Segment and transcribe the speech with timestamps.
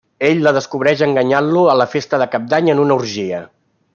[0.27, 3.45] Ell la descobreix enganyant-lo a la festa de cap d'any en una orgia.